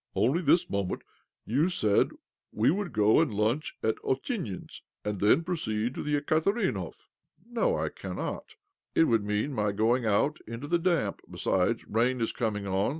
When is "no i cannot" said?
7.51-8.55